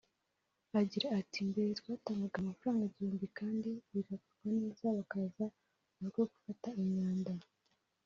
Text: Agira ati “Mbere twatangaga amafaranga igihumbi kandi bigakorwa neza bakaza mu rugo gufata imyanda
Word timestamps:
Agira 0.79 1.07
ati 1.19 1.37
“Mbere 1.49 1.69
twatangaga 1.79 2.37
amafaranga 2.43 2.83
igihumbi 2.85 3.25
kandi 3.39 3.69
bigakorwa 3.93 4.47
neza 4.59 4.83
bakaza 4.97 5.45
mu 5.97 6.01
rugo 6.05 6.21
gufata 6.31 6.69
imyanda 6.83 7.31